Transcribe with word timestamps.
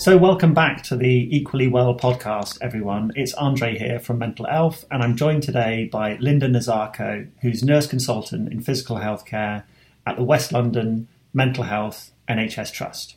So, 0.00 0.16
welcome 0.16 0.54
back 0.54 0.82
to 0.84 0.96
the 0.96 1.28
Equally 1.30 1.68
Well 1.68 1.94
podcast, 1.94 2.56
everyone. 2.62 3.12
It's 3.16 3.34
Andre 3.34 3.76
here 3.76 4.00
from 4.00 4.18
Mental 4.18 4.46
Elf, 4.46 4.86
and 4.90 5.02
I'm 5.02 5.14
joined 5.14 5.42
today 5.42 5.90
by 5.92 6.16
Linda 6.16 6.48
Nazarko, 6.48 7.28
who's 7.42 7.62
nurse 7.62 7.86
consultant 7.86 8.50
in 8.50 8.62
physical 8.62 8.96
healthcare 8.96 9.64
at 10.06 10.16
the 10.16 10.24
West 10.24 10.52
London 10.52 11.06
Mental 11.34 11.64
Health 11.64 12.12
NHS 12.30 12.72
Trust. 12.72 13.16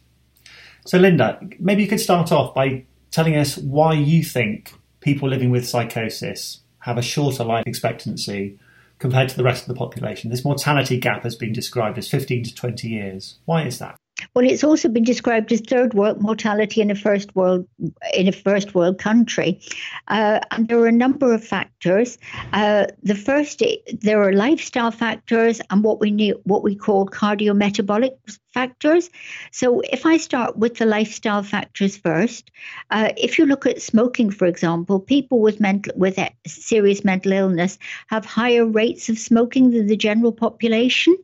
So, 0.86 0.98
Linda, 0.98 1.40
maybe 1.58 1.84
you 1.84 1.88
could 1.88 2.02
start 2.02 2.34
off 2.34 2.54
by 2.54 2.84
telling 3.12 3.38
us 3.38 3.58
why 3.58 3.94
you 3.94 4.22
think 4.22 4.74
people 5.00 5.30
living 5.30 5.52
with 5.52 5.66
psychosis 5.66 6.64
have 6.80 6.98
a 6.98 7.02
shorter 7.02 7.46
life 7.46 7.64
expectancy 7.66 8.60
compared 9.00 9.30
to 9.30 9.38
the 9.38 9.44
rest 9.46 9.64
of 9.64 9.70
the 9.70 9.80
population. 9.80 10.30
This 10.30 10.44
mortality 10.44 11.00
gap 11.00 11.24
has 11.24 11.38
been 11.38 11.54
described 11.54 11.98
as 11.98 12.10
15 12.10 12.44
to 12.44 12.54
20 12.54 12.90
years. 12.90 13.36
Why 13.46 13.64
is 13.64 13.80
that? 13.80 13.96
Well, 14.34 14.46
it's 14.46 14.64
also 14.64 14.90
been 14.90 15.04
described 15.04 15.52
as 15.52 15.62
third 15.62 15.94
world 15.94 16.22
mortality 16.22 16.82
in 16.82 16.92
a 16.92 16.96
first 16.96 17.36
world 17.36 17.68
in 18.14 18.28
a 18.28 18.32
first 18.32 18.74
world 18.76 18.98
country, 18.98 19.60
uh, 20.08 20.40
and 20.52 20.68
there 20.68 20.80
are 20.80 20.88
a 20.88 20.92
number 20.92 21.34
of 21.34 21.44
factors. 21.44 22.18
Uh, 22.52 22.88
the 23.02 23.16
first, 23.16 23.64
there 24.02 24.24
are 24.24 24.34
lifestyle 24.34 24.92
factors 24.92 25.62
and 25.70 25.84
what 25.84 26.00
we 26.00 26.34
what 26.44 26.64
we 26.64 26.76
call 26.76 27.08
cardiometabolic 27.08 28.12
factors. 28.54 29.10
So, 29.52 29.82
if 29.92 30.06
I 30.06 30.18
start 30.18 30.58
with 30.58 30.78
the 30.78 30.86
lifestyle 30.86 31.44
factors 31.44 31.98
first, 31.98 32.52
uh, 32.92 33.12
if 33.18 33.38
you 33.38 33.46
look 33.46 33.66
at 33.66 33.82
smoking, 33.82 34.30
for 34.30 34.46
example, 34.46 35.00
people 35.00 35.40
with 35.42 35.60
mental 35.60 35.94
with 35.96 36.20
serious 36.48 37.04
mental 37.04 37.34
illness 37.34 37.78
have 38.08 38.26
higher 38.26 38.66
rates 38.66 39.10
of 39.10 39.18
smoking 39.18 39.72
than 39.72 39.88
the 39.88 39.98
general 39.98 40.32
population. 40.32 41.16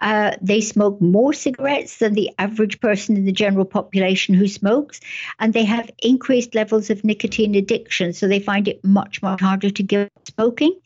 Uh, 0.00 0.36
they 0.40 0.60
smoke 0.60 1.00
more 1.00 1.32
cigarettes 1.32 1.98
than 1.98 2.14
the 2.14 2.27
average 2.38 2.80
person 2.80 3.16
in 3.16 3.24
the 3.24 3.32
general 3.32 3.64
population 3.64 4.34
who 4.34 4.48
smokes, 4.48 5.00
and 5.38 5.52
they 5.52 5.64
have 5.64 5.90
increased 6.02 6.54
levels 6.54 6.90
of 6.90 7.04
nicotine 7.04 7.54
addiction. 7.54 8.12
So 8.12 8.28
they 8.28 8.40
find 8.40 8.68
it 8.68 8.84
much 8.84 9.22
much 9.22 9.40
harder 9.40 9.70
to 9.70 9.82
give 9.82 10.06
up 10.16 10.28
smoking. 10.28 10.78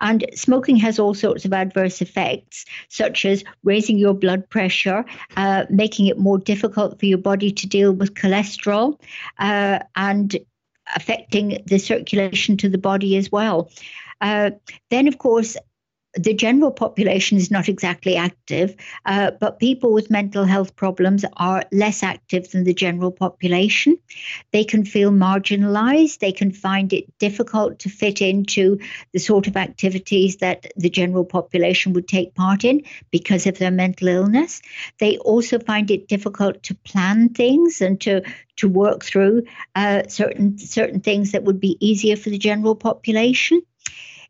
And 0.00 0.26
smoking 0.34 0.76
has 0.76 0.98
all 0.98 1.14
sorts 1.14 1.44
of 1.44 1.52
adverse 1.52 2.02
effects, 2.02 2.66
such 2.88 3.24
as 3.24 3.44
raising 3.64 3.98
your 3.98 4.14
blood 4.14 4.48
pressure 4.48 5.04
uh, 5.36 5.64
making 5.70 6.06
it 6.06 6.18
more 6.18 6.38
difficult 6.38 6.98
for 6.98 7.06
your 7.06 7.18
body 7.18 7.50
to 7.50 7.66
deal 7.66 7.92
with 7.92 8.14
cholesterol 8.14 9.00
uh, 9.38 9.78
and 9.94 10.36
affecting 10.94 11.62
the 11.66 11.78
circulation 11.78 12.56
to 12.56 12.68
the 12.68 12.78
body 12.78 13.16
as 13.16 13.30
well. 13.30 13.70
Uh, 14.20 14.50
then, 14.90 15.08
of 15.08 15.18
course, 15.18 15.56
the 16.16 16.34
general 16.34 16.70
population 16.70 17.36
is 17.36 17.50
not 17.50 17.68
exactly 17.68 18.16
active, 18.16 18.74
uh, 19.04 19.30
but 19.32 19.58
people 19.58 19.92
with 19.92 20.10
mental 20.10 20.44
health 20.44 20.74
problems 20.76 21.24
are 21.36 21.64
less 21.72 22.02
active 22.02 22.50
than 22.50 22.64
the 22.64 22.74
general 22.74 23.10
population. 23.10 23.98
They 24.52 24.64
can 24.64 24.84
feel 24.84 25.10
marginalized. 25.10 26.18
They 26.18 26.32
can 26.32 26.52
find 26.52 26.92
it 26.92 27.06
difficult 27.18 27.78
to 27.80 27.90
fit 27.90 28.22
into 28.22 28.78
the 29.12 29.18
sort 29.18 29.46
of 29.46 29.56
activities 29.56 30.36
that 30.36 30.66
the 30.76 30.90
general 30.90 31.24
population 31.24 31.92
would 31.92 32.08
take 32.08 32.34
part 32.34 32.64
in 32.64 32.82
because 33.10 33.46
of 33.46 33.58
their 33.58 33.70
mental 33.70 34.08
illness. 34.08 34.62
They 34.98 35.18
also 35.18 35.58
find 35.58 35.90
it 35.90 36.08
difficult 36.08 36.62
to 36.64 36.74
plan 36.74 37.30
things 37.30 37.80
and 37.80 38.00
to 38.02 38.22
to 38.56 38.68
work 38.68 39.04
through 39.04 39.42
uh, 39.74 40.02
certain 40.08 40.58
certain 40.58 41.00
things 41.00 41.32
that 41.32 41.44
would 41.44 41.60
be 41.60 41.76
easier 41.86 42.16
for 42.16 42.30
the 42.30 42.38
general 42.38 42.74
population. 42.74 43.60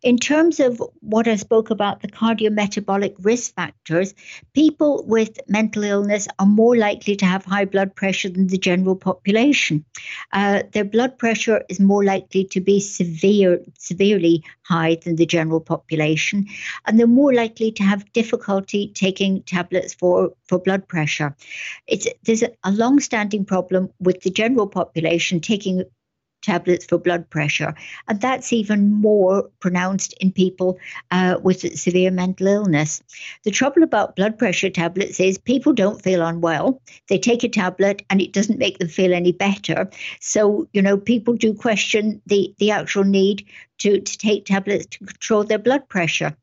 In 0.03 0.19
terms 0.19 0.61
of 0.61 0.83
what 1.01 1.27
I 1.27 1.37
spoke 1.37 1.71
about, 1.71 2.01
the 2.01 2.09
cardiometabolic 2.09 3.15
risk 3.21 3.55
factors, 3.55 4.15
people 4.55 5.05
with 5.07 5.39
mental 5.49 5.85
illness 5.85 6.29
are 6.39 6.47
more 6.47 6.77
likely 6.77 7.17
to 7.17 7.27
have 7.27 7.45
high 7.45 7.65
blood 7.65 7.95
pressure 7.95 8.29
than 8.29 8.49
the 8.49 8.59
general 8.59 8.97
population. 8.97 9.85
Uh, 10.33 10.63
their 10.73 10.85
blood 10.85 11.19
pressure 11.19 11.65
is 11.69 11.81
more 11.81 12.05
likely 12.05 12.45
to 12.45 12.61
be 12.61 12.81
severe, 12.81 13.61
severely 13.79 14.45
high 14.63 14.97
than 15.05 15.17
the 15.17 15.27
general 15.27 15.61
population, 15.61 16.47
and 16.85 16.99
they're 16.99 17.07
more 17.07 17.33
likely 17.33 17.71
to 17.73 17.83
have 17.83 18.13
difficulty 18.13 18.89
taking 18.95 19.43
tablets 19.43 19.95
for, 19.95 20.33
for 20.49 20.59
blood 20.59 20.87
pressure. 20.89 21.35
It's, 21.87 22.07
there's 22.25 22.43
a, 22.43 22.51
a 22.65 22.73
long-standing 22.73 23.45
problem 23.45 23.91
with 24.01 24.21
the 24.23 24.31
general 24.31 24.67
population 24.67 25.41
taking 25.41 25.85
tablets 26.47 26.87
for 26.87 26.99
blood 26.99 27.29
pressure. 27.29 27.75
And 28.09 28.21
that's 28.21 28.53
even 28.53 28.93
more 28.93 29.51
pronounced 29.61 30.15
in 30.21 30.33
people 30.33 30.79
uh, 31.11 31.39
with 31.43 31.79
severe 31.79 32.11
mental 32.11 32.47
illness. 32.47 33.03
The 33.45 33.51
trouble 33.51 33.83
about 33.83 34.17
blood 34.17 34.39
pressure 34.39 34.71
tablets 34.71 35.21
is 35.21 35.37
people 35.39 35.73
don't 35.73 36.03
feel 36.03 36.25
unwell. 36.25 36.81
They 37.09 37.19
take 37.19 37.45
a 37.45 37.49
tablet 37.49 38.03
and 38.09 38.23
it 38.23 38.33
doesn't 38.33 38.59
make 38.59 38.79
them 38.79 38.89
feel 38.89 39.13
any 39.13 39.33
better. 39.33 39.91
So, 40.21 40.69
you 40.73 40.81
know, 40.81 40.97
people 40.97 41.35
do 41.35 41.53
question 41.53 42.23
the, 42.27 42.55
the 42.59 42.71
actual 42.71 43.05
need 43.05 43.45
to, 43.79 44.01
to 44.01 44.19
take 44.19 44.47
tablets 44.47 44.87
to 44.87 44.99
control 45.05 45.45
their 45.45 45.59
blood 45.59 45.89
pressure. 45.89 46.35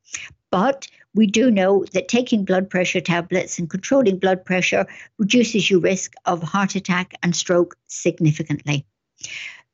But 0.51 0.87
we 1.15 1.25
do 1.27 1.49
know 1.49 1.85
that 1.93 2.07
taking 2.07 2.45
blood 2.45 2.69
pressure 2.69 3.01
tablets 3.01 3.57
and 3.57 3.69
controlling 3.69 4.19
blood 4.19 4.45
pressure 4.45 4.85
reduces 5.17 5.69
your 5.69 5.79
risk 5.79 6.13
of 6.25 6.43
heart 6.43 6.75
attack 6.75 7.13
and 7.23 7.35
stroke 7.35 7.75
significantly 7.87 8.85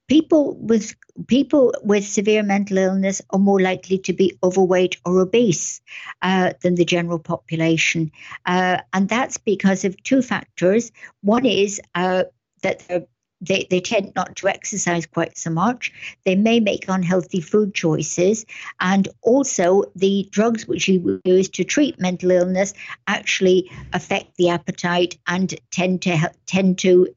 people 0.10 0.56
with 0.56 0.96
people 1.28 1.74
with 1.84 2.06
severe 2.06 2.44
mental 2.44 2.78
illness 2.78 3.22
are 3.30 3.40
more 3.40 3.62
likely 3.62 3.98
to 4.00 4.14
be 4.14 4.38
overweight 4.44 4.98
or 5.06 5.20
obese 5.22 5.82
uh, 6.22 6.54
than 6.62 6.76
the 6.76 6.86
general 6.86 7.20
population, 7.20 8.12
uh, 8.46 8.80
and 8.92 9.08
that's 9.08 9.38
because 9.38 9.86
of 9.86 10.02
two 10.04 10.22
factors. 10.22 10.92
One 11.22 11.46
is 11.46 11.80
uh, 11.96 12.24
that 12.64 13.08
they, 13.42 13.68
they 13.70 13.80
tend 13.80 14.14
not 14.16 14.36
to 14.38 14.48
exercise 14.48 15.06
quite 15.06 15.38
so 15.38 15.50
much. 15.50 15.94
They 16.26 16.36
may 16.36 16.60
make 16.60 16.86
unhealthy 16.88 17.42
food 17.42 17.74
choices. 17.74 18.46
And 18.80 19.08
also, 19.22 19.84
the 19.96 20.28
drugs 20.32 20.68
which 20.68 20.88
you 20.88 21.22
use 21.24 21.50
to 21.50 21.64
treat 21.64 22.00
mental 22.00 22.32
illness 22.32 22.74
actually 23.08 23.72
affect 23.94 24.36
the 24.36 24.50
appetite 24.50 25.18
and 25.28 25.56
tend 25.72 26.02
to 26.02 26.32
tend 26.46 26.80
to 26.80 27.08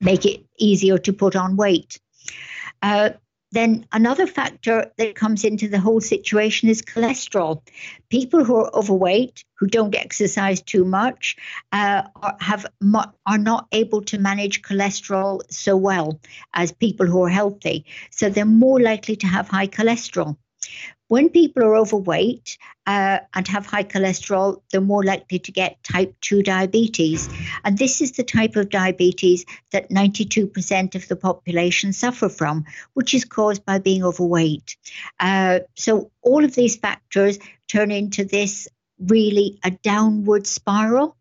make 0.00 0.24
it 0.24 0.44
easier 0.58 0.98
to 0.98 1.12
put 1.12 1.36
on 1.36 1.56
weight. 1.56 1.98
Uh, 2.82 3.10
then 3.50 3.86
another 3.92 4.26
factor 4.26 4.92
that 4.98 5.14
comes 5.14 5.44
into 5.44 5.68
the 5.68 5.80
whole 5.80 6.00
situation 6.00 6.68
is 6.68 6.82
cholesterol. 6.82 7.62
People 8.10 8.44
who 8.44 8.56
are 8.56 8.70
overweight, 8.74 9.42
who 9.54 9.66
don't 9.66 9.94
exercise 9.94 10.60
too 10.60 10.84
much, 10.84 11.36
uh, 11.72 12.02
are, 12.16 12.36
have 12.40 12.66
are 13.26 13.38
not 13.38 13.66
able 13.72 14.02
to 14.02 14.18
manage 14.18 14.60
cholesterol 14.60 15.40
so 15.50 15.76
well 15.76 16.20
as 16.52 16.72
people 16.72 17.06
who 17.06 17.22
are 17.22 17.30
healthy. 17.30 17.86
So 18.10 18.28
they're 18.28 18.44
more 18.44 18.80
likely 18.80 19.16
to 19.16 19.26
have 19.26 19.48
high 19.48 19.68
cholesterol. 19.68 20.36
When 21.08 21.30
people 21.30 21.64
are 21.64 21.74
overweight 21.74 22.58
uh, 22.86 23.20
and 23.34 23.48
have 23.48 23.64
high 23.64 23.84
cholesterol, 23.84 24.60
they're 24.70 24.80
more 24.80 25.02
likely 25.02 25.38
to 25.38 25.52
get 25.52 25.82
type 25.82 26.14
2 26.20 26.42
diabetes. 26.42 27.28
And 27.64 27.78
this 27.78 28.02
is 28.02 28.12
the 28.12 28.24
type 28.24 28.56
of 28.56 28.68
diabetes 28.68 29.46
that 29.72 29.90
92% 29.90 30.94
of 30.94 31.08
the 31.08 31.16
population 31.16 31.94
suffer 31.94 32.28
from, 32.28 32.66
which 32.92 33.14
is 33.14 33.24
caused 33.24 33.64
by 33.64 33.78
being 33.78 34.04
overweight. 34.04 34.76
Uh, 35.18 35.60
so, 35.74 36.10
all 36.22 36.44
of 36.44 36.54
these 36.54 36.76
factors 36.76 37.38
turn 37.68 37.90
into 37.90 38.24
this 38.24 38.68
really 38.98 39.58
a 39.64 39.70
downward 39.70 40.46
spiral. 40.46 41.16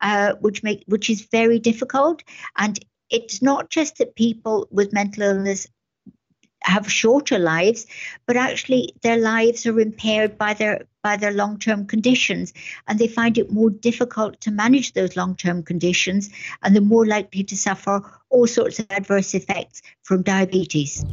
Uh, 0.00 0.34
which 0.40 0.64
make 0.64 0.82
which 0.88 1.08
is 1.08 1.28
very 1.30 1.60
difficult, 1.60 2.24
and 2.56 2.84
it's 3.08 3.40
not 3.40 3.70
just 3.70 3.98
that 3.98 4.16
people 4.16 4.66
with 4.72 4.92
mental 4.92 5.22
illness 5.22 5.68
have 6.64 6.90
shorter 6.90 7.38
lives, 7.38 7.86
but 8.26 8.36
actually 8.36 8.94
their 9.02 9.18
lives 9.18 9.66
are 9.66 9.80
impaired 9.80 10.38
by 10.38 10.54
their 10.54 10.86
by 11.02 11.16
their 11.16 11.32
long-term 11.32 11.84
conditions 11.86 12.52
and 12.86 12.98
they 12.98 13.08
find 13.08 13.36
it 13.36 13.50
more 13.50 13.70
difficult 13.70 14.40
to 14.40 14.52
manage 14.52 14.92
those 14.92 15.16
long-term 15.16 15.64
conditions 15.64 16.30
and 16.62 16.74
they're 16.74 16.82
more 16.82 17.04
likely 17.04 17.42
to 17.42 17.56
suffer 17.56 18.00
all 18.30 18.46
sorts 18.46 18.78
of 18.78 18.86
adverse 18.90 19.34
effects 19.34 19.82
from 20.04 20.22
diabetes. 20.22 21.04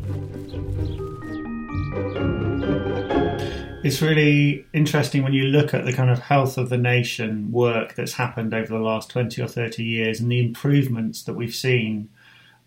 It's 3.82 4.02
really 4.02 4.66
interesting 4.74 5.24
when 5.24 5.34
you 5.34 5.46
look 5.46 5.74
at 5.74 5.86
the 5.86 5.94
kind 5.94 6.10
of 6.10 6.20
health 6.20 6.58
of 6.58 6.70
the 6.70 6.78
nation 6.78 7.50
work 7.52 7.96
that's 7.96 8.14
happened 8.14 8.54
over 8.54 8.68
the 8.68 8.84
last 8.84 9.10
20 9.10 9.42
or 9.42 9.48
30 9.48 9.84
years 9.84 10.20
and 10.20 10.30
the 10.30 10.40
improvements 10.40 11.24
that 11.24 11.34
we've 11.34 11.56
seen 11.56 12.10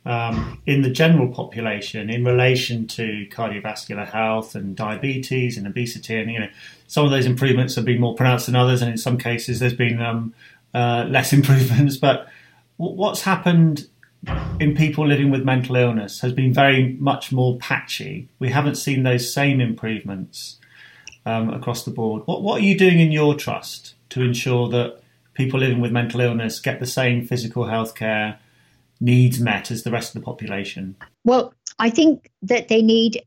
um, 0.04 0.60
in 0.66 0.82
the 0.82 0.90
general 0.90 1.28
population 1.28 2.10
in 2.10 2.24
relation 2.24 2.86
to 2.88 3.26
cardiovascular 3.30 4.08
health 4.08 4.54
and 4.54 4.74
diabetes 4.74 5.56
and 5.56 5.66
obesity. 5.66 6.16
And 6.16 6.30
you 6.30 6.40
know, 6.40 6.48
some 6.88 7.04
of 7.04 7.10
those 7.10 7.26
improvements 7.26 7.76
have 7.76 7.84
been 7.84 8.00
more 8.00 8.14
pronounced 8.14 8.46
than 8.46 8.56
others, 8.56 8.82
and 8.82 8.90
in 8.90 8.98
some 8.98 9.18
cases 9.18 9.60
there's 9.60 9.74
been 9.74 10.00
um, 10.00 10.34
uh, 10.74 11.06
less 11.08 11.32
improvements. 11.38 11.96
But 11.96 12.28
what's 12.76 13.22
happened 13.22 13.88
in 14.60 14.74
people 14.76 15.06
living 15.06 15.30
with 15.30 15.44
mental 15.44 15.76
illness 15.76 16.20
has 16.20 16.32
been 16.32 16.52
very 16.52 16.92
much 17.00 17.32
more 17.32 17.56
patchy. 17.58 18.28
We 18.38 18.50
haven't 18.50 18.76
seen 18.76 19.02
those 19.02 19.32
same 19.32 19.60
improvements 19.60 20.58
um, 21.26 21.50
across 21.50 21.84
the 21.84 21.90
board. 21.90 22.22
What, 22.26 22.42
what 22.42 22.60
are 22.60 22.64
you 22.64 22.78
doing 22.78 23.00
in 23.00 23.12
your 23.12 23.34
trust 23.34 23.94
to 24.10 24.22
ensure 24.22 24.68
that 24.68 25.00
people 25.34 25.58
living 25.58 25.80
with 25.80 25.90
mental 25.90 26.20
illness 26.20 26.60
get 26.60 26.78
the 26.78 26.86
same 26.86 27.26
physical 27.26 27.66
health 27.66 27.94
care? 27.94 28.38
Needs 29.02 29.40
met 29.40 29.70
as 29.70 29.82
the 29.82 29.90
rest 29.90 30.14
of 30.14 30.20
the 30.22 30.24
population? 30.24 30.96
Well, 31.24 31.52
I 31.78 31.90
think 31.90 32.30
that 32.42 32.68
they 32.68 32.80
need 32.80 33.22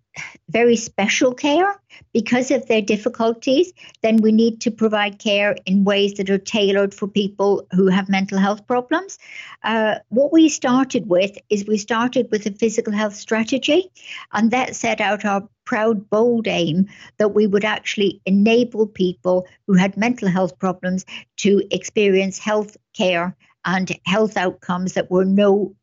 very 0.49 0.77
special 0.77 1.33
care 1.33 1.79
because 2.13 2.51
of 2.51 2.67
their 2.67 2.81
difficulties. 2.81 3.73
Then 4.01 4.17
we 4.17 4.31
need 4.31 4.61
to 4.61 4.71
provide 4.71 5.19
care 5.19 5.57
in 5.65 5.83
ways 5.83 6.13
that 6.13 6.29
are 6.29 6.37
tailored 6.37 6.93
for 6.93 7.07
people 7.07 7.67
who 7.71 7.87
have 7.87 8.07
mental 8.07 8.37
health 8.37 8.65
problems. 8.65 9.17
Uh, 9.63 9.95
what 10.09 10.31
we 10.31 10.47
started 10.47 11.09
with 11.09 11.37
is 11.49 11.65
we 11.67 11.77
started 11.77 12.29
with 12.31 12.45
a 12.45 12.51
physical 12.51 12.93
health 12.93 13.15
strategy, 13.15 13.91
and 14.31 14.51
that 14.51 14.75
set 14.75 15.01
out 15.01 15.25
our 15.25 15.47
proud, 15.65 16.09
bold 16.09 16.47
aim 16.47 16.87
that 17.17 17.29
we 17.29 17.47
would 17.47 17.65
actually 17.65 18.21
enable 18.25 18.87
people 18.87 19.45
who 19.67 19.73
had 19.73 19.97
mental 19.97 20.29
health 20.29 20.57
problems 20.59 21.05
to 21.37 21.61
experience 21.71 22.37
health 22.37 22.77
care 22.93 23.35
and 23.65 23.91
health 24.05 24.37
outcomes 24.37 24.93
that 24.93 25.11
were 25.11 25.25
no 25.25 25.75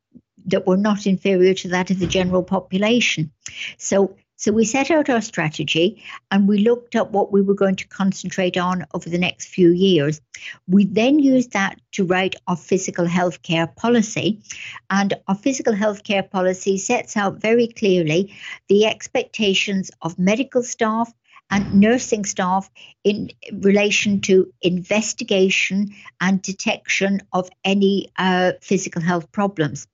that 0.46 0.66
were 0.66 0.76
not 0.76 1.06
inferior 1.06 1.54
to 1.54 1.68
that 1.68 1.90
of 1.90 2.00
the 2.00 2.06
general 2.06 2.42
population. 2.42 3.30
So 3.78 4.16
so 4.42 4.50
we 4.50 4.64
set 4.64 4.90
out 4.90 5.08
our 5.08 5.20
strategy 5.20 6.02
and 6.32 6.48
we 6.48 6.58
looked 6.58 6.96
at 6.96 7.12
what 7.12 7.30
we 7.30 7.40
were 7.40 7.54
going 7.54 7.76
to 7.76 7.86
concentrate 7.86 8.56
on 8.56 8.84
over 8.92 9.08
the 9.08 9.16
next 9.16 9.46
few 9.46 9.70
years. 9.70 10.20
We 10.66 10.84
then 10.84 11.20
used 11.20 11.52
that 11.52 11.80
to 11.92 12.04
write 12.04 12.34
our 12.48 12.56
physical 12.56 13.06
health 13.06 13.42
care 13.42 13.68
policy. 13.68 14.42
And 14.90 15.14
our 15.28 15.36
physical 15.36 15.74
health 15.74 16.02
care 16.02 16.24
policy 16.24 16.76
sets 16.76 17.16
out 17.16 17.40
very 17.40 17.68
clearly 17.68 18.34
the 18.68 18.84
expectations 18.86 19.92
of 20.00 20.18
medical 20.18 20.64
staff, 20.64 21.12
and 21.50 21.74
nursing 21.74 22.24
staff 22.24 22.70
in 23.04 23.30
relation 23.52 24.20
to 24.22 24.52
investigation 24.62 25.88
and 26.20 26.40
detection 26.42 27.20
of 27.32 27.50
any 27.64 28.08
uh, 28.16 28.52
physical 28.60 29.02
health 29.02 29.30
problems. 29.32 29.86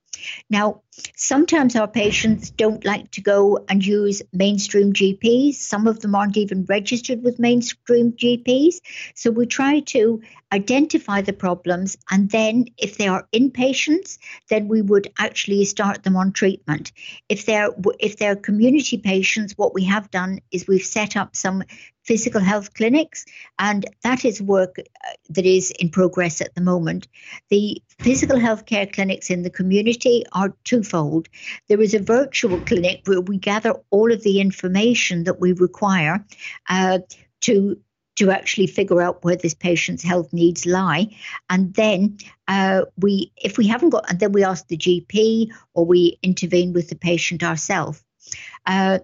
Now, 0.51 0.83
sometimes 1.17 1.77
our 1.77 1.89
patients 1.89 2.51
don't 2.51 2.85
like 2.85 3.11
to 3.13 3.21
go 3.21 3.65
and 3.69 3.85
use 3.85 4.23
mainstream 4.33 4.93
GPs. 4.93 5.55
Some 5.55 5.87
of 5.87 6.01
them 6.01 6.15
aren't 6.15 6.37
even 6.37 6.65
registered 6.69 7.23
with 7.23 7.39
mainstream 7.39 8.13
GPs. 8.13 8.77
So 9.15 9.31
we 9.31 9.47
try 9.47 9.81
to 9.81 10.21
identify 10.53 11.21
the 11.21 11.33
problems 11.33 11.99
and 12.11 12.31
then 12.31 12.67
if 12.79 12.97
they 12.97 13.09
are 13.09 13.29
inpatients, 13.35 14.19
then 14.49 14.69
we 14.69 14.83
would 14.83 15.13
actually 15.19 15.65
start 15.67 16.03
them 16.03 16.17
on 16.17 16.33
treatment. 16.33 16.93
If 17.29 17.45
they're 17.45 17.71
if 17.99 18.17
they're 18.17 18.37
community 18.37 18.99
patients, 18.99 19.55
what 19.57 19.75
we 19.75 19.85
have 19.85 20.11
done 20.11 20.41
is 20.51 20.67
we've 20.67 20.85
set 20.85 21.17
up 21.17 21.37
some 21.37 21.63
physical 22.09 22.41
health 22.41 22.73
clinics, 22.73 23.27
and 23.59 23.85
that 24.03 24.25
is 24.25 24.41
work 24.41 24.77
uh, 24.79 25.13
that 25.29 25.45
is 25.45 25.71
in 25.79 25.91
progress 25.91 26.41
at 26.41 26.55
the 26.55 26.63
moment. 26.63 27.07
The 27.51 27.83
physical 27.99 28.39
health 28.39 28.65
care 28.65 28.87
clinics 28.87 29.29
in 29.29 29.43
the 29.43 29.51
community 29.51 30.25
are 30.33 30.55
twofold. 30.65 31.29
There 31.69 31.83
is 31.83 31.93
a 31.93 31.99
virtual 32.19 32.59
clinic 32.61 33.03
where 33.05 33.21
we 33.21 33.37
gather 33.37 33.75
all 33.91 34.11
of 34.11 34.23
the 34.23 34.41
information 34.41 35.25
that 35.25 35.39
we 35.39 35.53
require 35.53 36.25
uh, 36.71 37.01
to 37.43 37.79
to 38.17 38.31
actually 38.31 38.67
figure 38.67 39.01
out 39.01 39.23
where 39.23 39.37
this 39.37 39.55
patient's 39.55 40.03
health 40.03 40.33
needs 40.33 40.67
lie. 40.67 41.07
And 41.51 41.73
then 41.75 42.19
uh, 42.49 42.83
we, 42.97 43.31
if 43.37 43.57
we 43.59 43.69
haven't 43.69 43.91
got, 43.91 44.11
and 44.11 44.19
then 44.19 44.33
we 44.33 44.43
ask 44.43 44.67
the 44.67 44.77
GP 44.77 45.53
or 45.75 45.85
we 45.85 46.19
intervene 46.21 46.73
with 46.73 46.89
the 46.89 46.97
patient 46.97 47.45
ourselves. 47.45 48.03
Uh, 48.69 48.99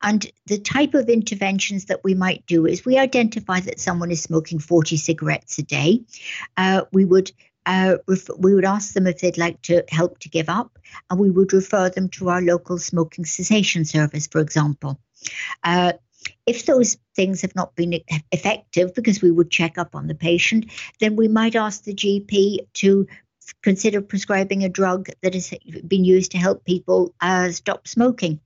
and 0.00 0.30
the 0.46 0.58
type 0.58 0.94
of 0.94 1.08
interventions 1.08 1.86
that 1.86 2.04
we 2.04 2.14
might 2.14 2.46
do 2.46 2.66
is 2.66 2.84
we 2.84 2.96
identify 2.96 3.58
that 3.58 3.80
someone 3.80 4.12
is 4.12 4.22
smoking 4.22 4.60
40 4.60 4.96
cigarettes 4.96 5.58
a 5.58 5.64
day. 5.64 6.04
Uh, 6.56 6.84
we 6.92 7.04
would 7.04 7.32
uh, 7.66 7.96
ref- 8.06 8.30
we 8.38 8.54
would 8.54 8.64
ask 8.64 8.94
them 8.94 9.06
if 9.06 9.18
they'd 9.18 9.36
like 9.36 9.60
to 9.62 9.84
help 9.90 10.20
to 10.20 10.30
give 10.30 10.48
up, 10.48 10.78
and 11.10 11.18
we 11.18 11.30
would 11.30 11.52
refer 11.52 11.90
them 11.90 12.08
to 12.08 12.30
our 12.30 12.40
local 12.40 12.78
smoking 12.78 13.26
cessation 13.26 13.84
service, 13.84 14.26
for 14.26 14.40
example. 14.40 14.98
Uh, 15.64 15.92
if 16.46 16.64
those 16.64 16.96
things 17.14 17.42
have 17.42 17.54
not 17.54 17.74
been 17.74 18.00
effective, 18.32 18.94
because 18.94 19.20
we 19.20 19.30
would 19.30 19.50
check 19.50 19.76
up 19.76 19.94
on 19.94 20.06
the 20.06 20.14
patient, 20.14 20.66
then 21.00 21.16
we 21.16 21.28
might 21.28 21.56
ask 21.56 21.82
the 21.82 21.94
GP 21.94 22.58
to 22.74 23.06
consider 23.62 24.00
prescribing 24.00 24.64
a 24.64 24.68
drug 24.68 25.08
that 25.22 25.34
has 25.34 25.52
been 25.86 26.04
used 26.04 26.30
to 26.32 26.38
help 26.38 26.64
people 26.64 27.14
uh, 27.20 27.50
stop 27.50 27.86
smoking 27.88 28.40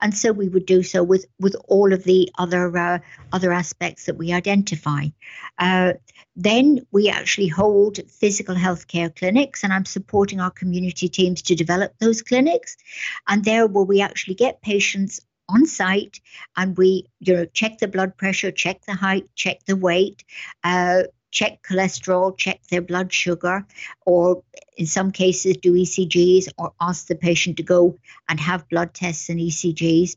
and 0.00 0.16
so 0.16 0.32
we 0.32 0.48
would 0.48 0.66
do 0.66 0.82
so 0.82 1.02
with 1.02 1.26
with 1.40 1.56
all 1.68 1.92
of 1.92 2.04
the 2.04 2.30
other 2.38 2.76
uh, 2.76 2.98
other 3.32 3.52
aspects 3.52 4.06
that 4.06 4.16
we 4.16 4.32
identify. 4.32 5.06
Uh, 5.58 5.94
then 6.36 6.84
we 6.90 7.08
actually 7.08 7.46
hold 7.46 7.98
physical 8.10 8.54
healthcare 8.56 9.14
clinics, 9.14 9.62
and 9.62 9.72
I'm 9.72 9.84
supporting 9.84 10.40
our 10.40 10.50
community 10.50 11.08
teams 11.08 11.42
to 11.42 11.54
develop 11.54 11.94
those 11.98 12.22
clinics. 12.22 12.76
And 13.28 13.44
there, 13.44 13.66
where 13.66 13.84
we 13.84 14.00
actually 14.00 14.34
get 14.34 14.62
patients 14.62 15.20
on 15.48 15.66
site 15.66 16.20
and 16.56 16.76
we 16.76 17.06
you 17.20 17.34
know 17.34 17.44
check 17.44 17.78
the 17.78 17.86
blood 17.86 18.16
pressure 18.16 18.50
check 18.50 18.80
the 18.86 18.94
height 18.94 19.28
check 19.34 19.58
the 19.66 19.76
weight 19.76 20.24
uh, 20.64 21.02
check 21.34 21.62
cholesterol, 21.68 22.38
check 22.38 22.60
their 22.70 22.80
blood 22.80 23.12
sugar, 23.12 23.66
or 24.06 24.42
in 24.76 24.86
some 24.86 25.10
cases 25.10 25.56
do 25.56 25.74
ECGs 25.74 26.48
or 26.56 26.72
ask 26.80 27.08
the 27.08 27.16
patient 27.16 27.56
to 27.56 27.62
go 27.62 27.98
and 28.28 28.40
have 28.40 28.68
blood 28.68 28.94
tests 28.94 29.28
and 29.28 29.40
ECGs. 29.40 30.16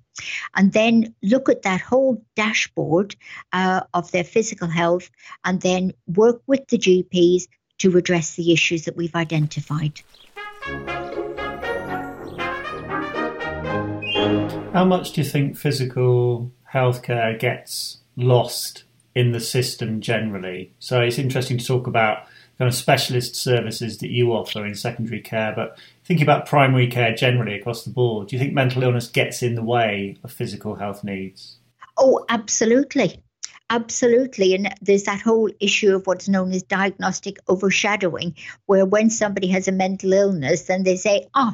And 0.56 0.72
then 0.72 1.16
look 1.24 1.50
at 1.50 1.64
that 1.64 1.82
whole 1.82 2.24
dashboard 2.36 3.16
uh, 3.52 3.82
of 3.94 4.12
their 4.12 4.24
physical 4.24 4.68
health 4.68 5.10
and 5.44 5.60
then 5.62 5.92
work 6.08 6.42
with 6.46 6.68
the 6.68 6.78
GPs 6.78 7.48
to 7.80 7.98
address 7.98 8.36
the 8.36 8.54
issues 8.54 8.86
that 8.86 8.96
we've 8.96 9.16
identified. 9.16 10.02
How 14.74 14.86
much 14.86 15.14
do 15.14 15.22
you 15.22 15.28
think 15.28 15.58
physical 15.58 16.52
healthcare 16.74 17.40
gets 17.40 18.00
lost 18.16 18.84
in 19.18 19.32
the 19.32 19.40
system 19.40 20.00
generally. 20.00 20.72
So 20.78 21.02
it's 21.02 21.18
interesting 21.18 21.58
to 21.58 21.66
talk 21.66 21.88
about 21.88 22.28
kind 22.60 22.70
of 22.70 22.76
specialist 22.76 23.36
services 23.36 23.98
that 23.98 24.10
you 24.10 24.32
offer 24.32 24.64
in 24.64 24.76
secondary 24.76 25.22
care, 25.22 25.54
but 25.56 25.78
thinking 26.06 26.24
about 26.24 26.46
primary 26.46 26.88
care 26.88 27.14
generally 27.14 27.56
across 27.60 27.84
the 27.84 27.90
board, 27.90 28.28
do 28.28 28.36
you 28.36 28.40
think 28.40 28.54
mental 28.54 28.84
illness 28.84 29.08
gets 29.08 29.42
in 29.42 29.56
the 29.56 29.64
way 29.64 30.18
of 30.24 30.32
physical 30.32 30.76
health 30.76 31.04
needs? 31.04 31.58
Oh, 31.98 32.26
absolutely. 32.30 33.24
Absolutely. 33.70 34.54
And 34.54 34.74
there's 34.82 35.04
that 35.04 35.20
whole 35.20 35.50
issue 35.60 35.96
of 35.96 36.08
what's 36.08 36.30
known 36.30 36.52
as 36.54 36.64
diagnostic 36.64 37.38
overshadowing, 37.50 38.36
where 38.68 38.86
when 38.86 39.10
somebody 39.10 39.48
has 39.48 39.68
a 39.68 39.72
mental 39.72 40.14
illness, 40.14 40.64
then 40.64 40.84
they 40.84 40.96
say, 40.96 41.28
oh, 41.34 41.54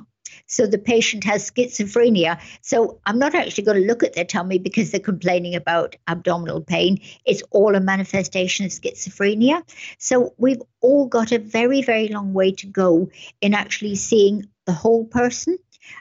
so 0.54 0.68
the 0.68 0.78
patient 0.78 1.24
has 1.24 1.50
schizophrenia. 1.50 2.40
So 2.62 3.00
I'm 3.08 3.18
not 3.18 3.34
actually 3.34 3.64
going 3.64 3.82
to 3.82 3.88
look 3.88 4.04
at 4.04 4.14
their 4.14 4.24
tummy 4.24 4.60
because 4.60 4.92
they're 4.92 5.00
complaining 5.00 5.56
about 5.56 5.96
abdominal 6.08 6.62
pain. 6.62 7.00
It's 7.26 7.42
all 7.50 7.76
a 7.76 7.80
manifestation 7.80 8.68
of 8.68 8.72
schizophrenia. 8.72 9.64
So 9.98 10.36
we've 10.38 10.62
all 10.80 11.08
got 11.08 11.32
a 11.32 11.40
very, 11.40 11.82
very 11.82 12.08
long 12.10 12.34
way 12.34 12.52
to 12.52 12.68
go 12.68 13.10
in 13.42 13.56
actually 13.56 13.96
seeing 13.96 14.46
the 14.66 14.74
whole 14.74 15.06
person. 15.06 15.58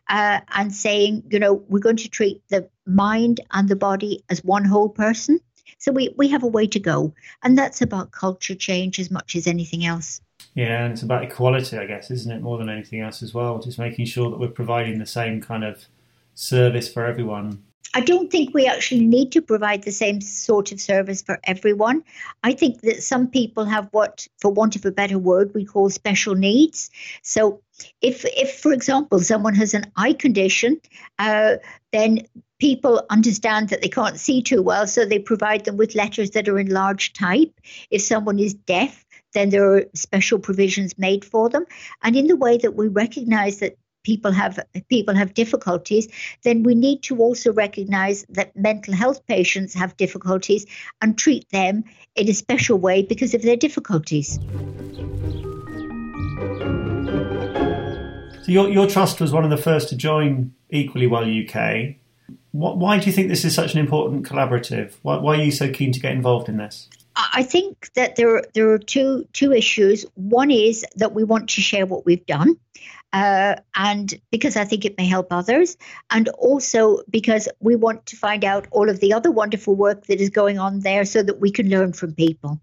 Uh, 0.08 0.38
and 0.48 0.72
saying, 0.72 1.24
you 1.30 1.40
know, 1.40 1.54
we're 1.68 1.80
going 1.80 1.96
to 1.96 2.08
treat 2.08 2.40
the 2.50 2.68
mind 2.86 3.40
and 3.50 3.68
the 3.68 3.74
body 3.74 4.22
as 4.30 4.44
one 4.44 4.64
whole 4.64 4.88
person. 4.88 5.40
So 5.78 5.90
we, 5.90 6.14
we 6.16 6.28
have 6.28 6.44
a 6.44 6.46
way 6.46 6.68
to 6.68 6.78
go. 6.78 7.14
And 7.42 7.58
that's 7.58 7.82
about 7.82 8.12
culture 8.12 8.54
change 8.54 9.00
as 9.00 9.10
much 9.10 9.34
as 9.34 9.48
anything 9.48 9.84
else. 9.84 10.20
Yeah, 10.54 10.84
and 10.84 10.92
it's 10.92 11.02
about 11.02 11.24
equality, 11.24 11.78
I 11.78 11.86
guess, 11.86 12.10
isn't 12.10 12.30
it? 12.30 12.42
More 12.42 12.58
than 12.58 12.68
anything 12.68 13.00
else 13.00 13.22
as 13.22 13.32
well. 13.32 13.58
Just 13.58 13.78
making 13.78 14.04
sure 14.04 14.30
that 14.30 14.38
we're 14.38 14.48
providing 14.48 14.98
the 14.98 15.06
same 15.06 15.40
kind 15.40 15.64
of 15.64 15.86
service 16.34 16.92
for 16.92 17.06
everyone. 17.06 17.62
I 17.94 18.00
don't 18.00 18.30
think 18.30 18.54
we 18.54 18.66
actually 18.66 19.04
need 19.04 19.32
to 19.32 19.42
provide 19.42 19.82
the 19.82 19.92
same 19.92 20.22
sort 20.22 20.72
of 20.72 20.80
service 20.80 21.20
for 21.20 21.38
everyone. 21.44 22.02
I 22.42 22.52
think 22.54 22.80
that 22.82 23.02
some 23.02 23.28
people 23.28 23.66
have 23.66 23.88
what, 23.90 24.26
for 24.40 24.50
want 24.50 24.76
of 24.76 24.86
a 24.86 24.90
better 24.90 25.18
word, 25.18 25.52
we 25.54 25.66
call 25.66 25.90
special 25.90 26.34
needs. 26.34 26.90
So, 27.22 27.60
if, 28.00 28.24
if 28.24 28.58
for 28.60 28.72
example, 28.72 29.20
someone 29.20 29.54
has 29.56 29.74
an 29.74 29.90
eye 29.96 30.14
condition, 30.14 30.80
uh, 31.18 31.56
then 31.92 32.20
people 32.60 33.04
understand 33.10 33.68
that 33.68 33.82
they 33.82 33.88
can't 33.88 34.18
see 34.18 34.40
too 34.40 34.62
well, 34.62 34.86
so 34.86 35.04
they 35.04 35.18
provide 35.18 35.64
them 35.64 35.76
with 35.76 35.94
letters 35.94 36.30
that 36.30 36.48
are 36.48 36.58
in 36.58 36.68
large 36.68 37.12
type. 37.12 37.52
If 37.90 38.02
someone 38.02 38.38
is 38.38 38.54
deaf, 38.54 39.04
then 39.32 39.50
there 39.50 39.74
are 39.74 39.84
special 39.94 40.38
provisions 40.38 40.98
made 40.98 41.24
for 41.24 41.48
them. 41.48 41.64
And 42.02 42.16
in 42.16 42.26
the 42.26 42.36
way 42.36 42.58
that 42.58 42.74
we 42.74 42.88
recognize 42.88 43.58
that 43.58 43.76
people 44.04 44.32
have 44.32 44.58
people 44.88 45.14
have 45.14 45.34
difficulties, 45.34 46.08
then 46.42 46.62
we 46.62 46.74
need 46.74 47.02
to 47.04 47.18
also 47.18 47.52
recognize 47.52 48.24
that 48.28 48.56
mental 48.56 48.94
health 48.94 49.26
patients 49.26 49.74
have 49.74 49.96
difficulties 49.96 50.66
and 51.00 51.16
treat 51.16 51.48
them 51.50 51.84
in 52.16 52.28
a 52.28 52.34
special 52.34 52.78
way 52.78 53.02
because 53.02 53.34
of 53.34 53.42
their 53.42 53.56
difficulties. 53.56 54.38
So 58.44 58.50
your 58.50 58.68
your 58.70 58.86
trust 58.86 59.20
was 59.20 59.32
one 59.32 59.44
of 59.44 59.50
the 59.50 59.56
first 59.56 59.88
to 59.90 59.96
join 59.96 60.52
Equally 60.70 61.06
Well 61.06 61.24
UK. 61.24 61.96
Why 62.50 62.98
do 62.98 63.06
you 63.06 63.12
think 63.12 63.28
this 63.28 63.46
is 63.46 63.54
such 63.54 63.72
an 63.72 63.80
important 63.80 64.26
collaborative? 64.26 64.92
Why, 65.00 65.16
why 65.16 65.38
are 65.38 65.42
you 65.42 65.50
so 65.50 65.70
keen 65.70 65.90
to 65.92 66.00
get 66.00 66.12
involved 66.12 66.50
in 66.50 66.58
this? 66.58 66.88
I 67.16 67.42
think 67.42 67.92
that 67.94 68.16
there 68.16 68.42
there 68.54 68.70
are 68.70 68.78
two 68.78 69.26
two 69.32 69.52
issues. 69.52 70.06
One 70.14 70.50
is 70.50 70.84
that 70.96 71.14
we 71.14 71.24
want 71.24 71.50
to 71.50 71.60
share 71.60 71.86
what 71.86 72.06
we've 72.06 72.24
done, 72.26 72.56
uh, 73.12 73.56
and 73.74 74.14
because 74.30 74.56
I 74.56 74.64
think 74.64 74.84
it 74.84 74.96
may 74.96 75.06
help 75.06 75.28
others, 75.30 75.76
and 76.10 76.28
also 76.30 77.02
because 77.10 77.48
we 77.60 77.76
want 77.76 78.06
to 78.06 78.16
find 78.16 78.44
out 78.44 78.66
all 78.70 78.88
of 78.88 79.00
the 79.00 79.12
other 79.12 79.30
wonderful 79.30 79.74
work 79.74 80.06
that 80.06 80.20
is 80.20 80.30
going 80.30 80.58
on 80.58 80.80
there 80.80 81.04
so 81.04 81.22
that 81.22 81.40
we 81.40 81.50
can 81.50 81.68
learn 81.68 81.92
from 81.92 82.14
people. 82.14 82.60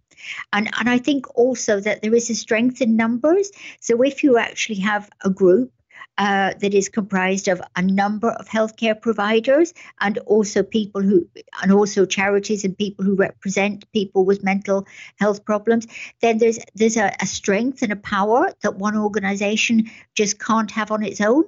And, 0.52 0.70
and 0.78 0.90
I 0.90 0.98
think 0.98 1.26
also 1.38 1.80
that 1.80 2.02
there 2.02 2.14
is 2.14 2.30
a 2.30 2.36
strength 2.36 2.82
in 2.82 2.96
numbers. 2.96 3.52
So 3.80 4.02
if 4.04 4.24
you 4.24 4.38
actually 4.38 4.80
have 4.80 5.10
a 5.24 5.30
group 5.30 5.72
uh, 6.18 6.54
that 6.60 6.74
is 6.74 6.90
comprised 6.90 7.48
of 7.48 7.62
a 7.76 7.82
number 7.82 8.30
of 8.32 8.48
healthcare 8.48 9.00
providers 9.00 9.74
and 10.02 10.18
also 10.20 10.64
people 10.64 11.02
who, 11.02 11.28
and 11.62 11.72
also 11.72 12.06
charities 12.06 12.64
and 12.64 12.78
people 12.78 13.06
who 13.06 13.16
represent 13.16 13.90
people 13.94 14.26
with 14.26 14.44
mental 14.44 14.86
health 15.18 15.46
problems, 15.46 15.88
then 16.22 16.38
there's 16.38 16.60
there's 16.76 16.98
a, 16.98 17.12
a 17.22 17.26
strength 17.26 17.82
and 17.82 17.92
a 17.92 17.96
power 17.96 18.52
that 18.62 18.76
one 18.76 18.98
organisation 18.98 19.90
just 20.16 20.40
can't 20.40 20.72
have 20.72 20.92
on 20.92 21.04
its 21.04 21.22
own. 21.22 21.44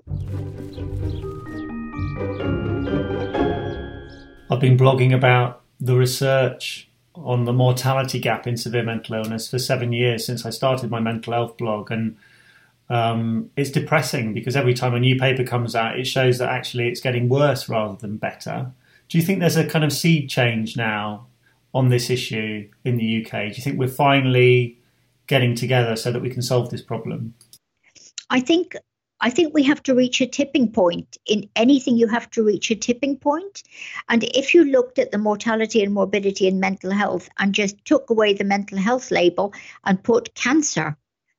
I've 4.49 4.59
been 4.59 4.77
blogging 4.77 5.13
about 5.13 5.61
the 5.79 5.95
research 5.95 6.89
on 7.15 7.45
the 7.45 7.53
mortality 7.53 8.19
gap 8.19 8.47
in 8.47 8.57
severe 8.57 8.83
mental 8.83 9.15
illness 9.15 9.49
for 9.49 9.59
seven 9.59 9.91
years 9.91 10.25
since 10.25 10.45
I 10.45 10.49
started 10.49 10.89
my 10.89 10.99
mental 10.99 11.33
health 11.33 11.57
blog 11.57 11.91
and 11.91 12.17
um, 12.91 13.49
it's 13.55 13.69
depressing 13.69 14.33
because 14.33 14.57
every 14.57 14.73
time 14.73 14.93
a 14.93 14.99
new 14.99 15.17
paper 15.17 15.45
comes 15.45 15.75
out, 15.75 15.97
it 15.97 16.05
shows 16.05 16.39
that 16.39 16.49
actually 16.49 16.89
it's 16.89 16.99
getting 16.99 17.29
worse 17.29 17.69
rather 17.69 17.95
than 17.95 18.17
better. 18.17 18.69
Do 19.07 19.17
you 19.17 19.23
think 19.23 19.39
there's 19.39 19.55
a 19.55 19.65
kind 19.65 19.85
of 19.85 19.93
seed 19.93 20.29
change 20.29 20.75
now 20.75 21.25
on 21.73 21.87
this 21.87 22.09
issue 22.09 22.67
in 22.83 22.97
the 22.97 23.25
UK? 23.25 23.31
Do 23.31 23.55
you 23.55 23.63
think 23.63 23.79
we're 23.79 23.87
finally 23.87 24.77
getting 25.27 25.55
together 25.55 25.95
so 25.95 26.11
that 26.11 26.21
we 26.21 26.29
can 26.29 26.41
solve 26.41 26.69
this 26.69 26.81
problem? 26.81 27.33
I 28.29 28.41
think 28.41 28.75
I 29.21 29.29
think 29.29 29.53
we 29.53 29.63
have 29.63 29.81
to 29.83 29.95
reach 29.95 30.19
a 30.19 30.25
tipping 30.27 30.69
point. 30.69 31.15
In 31.27 31.47
anything, 31.55 31.95
you 31.95 32.07
have 32.07 32.29
to 32.31 32.43
reach 32.43 32.71
a 32.71 32.75
tipping 32.75 33.15
point. 33.17 33.63
And 34.09 34.23
if 34.23 34.53
you 34.53 34.65
looked 34.65 34.99
at 34.99 35.11
the 35.11 35.17
mortality 35.17 35.81
and 35.81 35.93
morbidity 35.93 36.47
in 36.47 36.59
mental 36.59 36.91
health 36.91 37.29
and 37.39 37.53
just 37.53 37.85
took 37.85 38.09
away 38.09 38.33
the 38.33 38.43
mental 38.43 38.79
health 38.79 39.11
label 39.11 39.53
and 39.85 40.03
put 40.03 40.33
cancer 40.35 40.97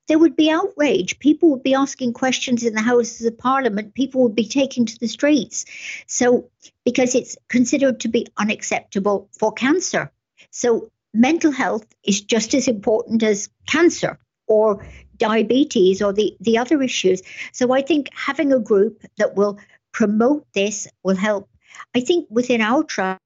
there 0.09 0.19
would 0.19 0.37
be 0.37 0.51
outrage. 0.51 1.19
People 1.19 1.51
would 1.51 1.63
be 1.63 1.75
asking 1.75 2.13
questions 2.13 2.65
in 2.65 2.75
the 2.75 2.83
Houses 2.83 3.25
of 3.27 3.39
Parliament. 3.39 3.95
People 3.95 4.23
would 4.23 4.35
be 4.35 4.47
taken 4.47 4.85
to 4.87 4.99
the 4.99 5.07
streets. 5.07 5.65
So, 6.07 6.49
because 6.85 7.15
it's 7.15 7.37
considered 7.49 8.01
to 8.01 8.09
be 8.09 8.27
unacceptable 8.37 9.29
for 9.39 9.53
cancer. 9.53 10.11
So, 10.51 10.91
mental 11.15 11.53
health 11.53 11.87
is 12.05 12.21
just 12.21 12.55
as 12.55 12.69
important 12.69 13.23
as 13.23 13.49
cancer 13.69 14.19
or 14.47 14.85
diabetes 15.19 16.03
or 16.03 16.13
the, 16.13 16.37
the 16.41 16.59
other 16.59 16.83
issues. 16.83 17.23
So, 17.53 17.73
I 17.73 17.83
think 17.83 18.09
having 18.15 18.53
a 18.53 18.59
group 18.59 19.03
that 19.19 19.37
will 19.37 19.59
promote 19.93 20.47
this 20.53 20.89
will 21.03 21.17
help. 21.17 21.49
I 21.95 22.01
think 22.01 22.27
within 22.31 22.61
our 22.61 22.83
trust, 22.83 23.21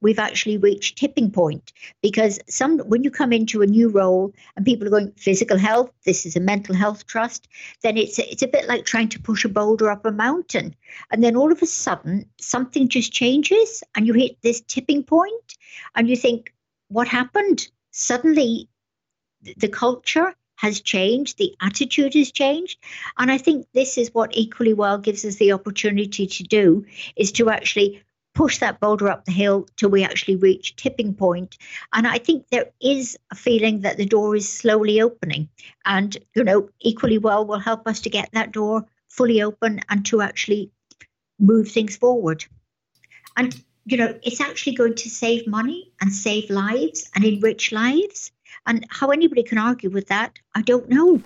we've 0.00 0.18
actually 0.18 0.56
reached 0.56 0.98
tipping 0.98 1.30
point 1.30 1.72
because 2.02 2.40
some 2.48 2.78
when 2.80 3.04
you 3.04 3.10
come 3.10 3.32
into 3.32 3.62
a 3.62 3.66
new 3.66 3.88
role 3.88 4.32
and 4.56 4.66
people 4.66 4.86
are 4.86 4.90
going 4.90 5.12
physical 5.16 5.56
health 5.56 5.90
this 6.04 6.26
is 6.26 6.34
a 6.34 6.40
mental 6.40 6.74
health 6.74 7.06
trust 7.06 7.48
then 7.82 7.96
it's 7.96 8.18
it's 8.18 8.42
a 8.42 8.48
bit 8.48 8.66
like 8.66 8.84
trying 8.84 9.08
to 9.08 9.20
push 9.20 9.44
a 9.44 9.48
boulder 9.48 9.90
up 9.90 10.04
a 10.04 10.10
mountain 10.10 10.74
and 11.10 11.22
then 11.22 11.36
all 11.36 11.52
of 11.52 11.62
a 11.62 11.66
sudden 11.66 12.24
something 12.40 12.88
just 12.88 13.12
changes 13.12 13.84
and 13.94 14.06
you 14.06 14.12
hit 14.12 14.36
this 14.42 14.60
tipping 14.62 15.04
point 15.04 15.56
and 15.94 16.08
you 16.08 16.16
think 16.16 16.52
what 16.88 17.06
happened 17.06 17.68
suddenly 17.92 18.68
the 19.56 19.68
culture 19.68 20.34
has 20.56 20.80
changed, 20.80 21.38
the 21.38 21.52
attitude 21.60 22.14
has 22.14 22.30
changed. 22.30 22.78
And 23.18 23.32
I 23.32 23.38
think 23.38 23.66
this 23.74 23.98
is 23.98 24.14
what 24.14 24.36
Equally 24.36 24.72
Well 24.72 24.96
gives 24.96 25.24
us 25.24 25.34
the 25.36 25.52
opportunity 25.52 26.24
to 26.24 26.44
do 26.44 26.86
is 27.16 27.32
to 27.32 27.50
actually 27.50 28.00
push 28.34 28.58
that 28.58 28.80
boulder 28.80 29.08
up 29.08 29.24
the 29.24 29.32
hill 29.32 29.68
till 29.76 29.90
we 29.90 30.04
actually 30.04 30.36
reach 30.36 30.76
tipping 30.76 31.14
point. 31.14 31.58
And 31.92 32.06
I 32.06 32.18
think 32.18 32.46
there 32.48 32.70
is 32.80 33.18
a 33.30 33.34
feeling 33.34 33.80
that 33.80 33.96
the 33.96 34.06
door 34.06 34.34
is 34.34 34.48
slowly 34.48 35.00
opening. 35.00 35.48
And, 35.84 36.16
you 36.34 36.44
know, 36.44 36.68
equally 36.80 37.18
well 37.18 37.46
will 37.46 37.58
help 37.58 37.86
us 37.86 38.00
to 38.00 38.10
get 38.10 38.30
that 38.32 38.52
door 38.52 38.86
fully 39.08 39.42
open 39.42 39.80
and 39.88 40.04
to 40.06 40.22
actually 40.22 40.70
move 41.38 41.70
things 41.70 41.96
forward. 41.96 42.44
And, 43.36 43.62
you 43.84 43.96
know, 43.96 44.18
it's 44.22 44.40
actually 44.40 44.76
going 44.76 44.94
to 44.94 45.10
save 45.10 45.46
money 45.46 45.92
and 46.00 46.12
save 46.12 46.48
lives 46.50 47.10
and 47.14 47.24
enrich 47.24 47.72
lives. 47.72 48.32
And 48.66 48.86
how 48.90 49.10
anybody 49.10 49.42
can 49.42 49.58
argue 49.58 49.90
with 49.90 50.08
that, 50.08 50.38
I 50.54 50.62
don't 50.62 50.88
know. 50.88 51.20